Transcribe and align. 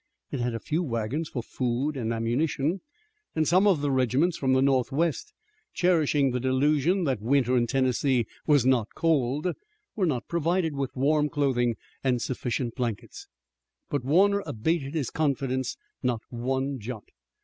It 0.31 0.39
had 0.39 0.59
few 0.63 0.81
wagons 0.81 1.29
for 1.29 1.43
food 1.43 1.95
and 1.95 2.11
ammunition, 2.11 2.81
and 3.35 3.47
some 3.47 3.67
of 3.67 3.81
the 3.81 3.91
regiments 3.91 4.35
from 4.35 4.53
the 4.53 4.61
northwest, 4.63 5.31
cherishing 5.75 6.31
the 6.31 6.39
delusion 6.39 7.03
that 7.03 7.21
winter 7.21 7.55
in 7.55 7.67
Tennessee 7.67 8.25
was 8.47 8.65
not 8.65 8.87
cold, 8.95 9.49
were 9.95 10.07
not 10.07 10.27
provided 10.27 10.73
with 10.73 10.95
warm 10.95 11.29
clothing 11.29 11.75
and 12.03 12.19
sufficient 12.19 12.73
blankets. 12.73 13.27
But 13.91 14.03
Warner 14.03 14.41
abated 14.47 14.95
his 14.95 15.11
confidence 15.11 15.77
not 16.01 16.21
one 16.31 16.79
jot. 16.79 17.03